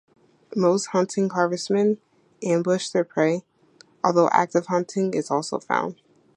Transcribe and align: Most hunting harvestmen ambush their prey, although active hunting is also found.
Most 0.55 0.87
hunting 0.93 1.29
harvestmen 1.29 1.99
ambush 2.41 2.89
their 2.89 3.03
prey, 3.03 3.43
although 4.03 4.29
active 4.31 4.65
hunting 4.65 5.13
is 5.13 5.29
also 5.29 5.59
found. 5.59 6.01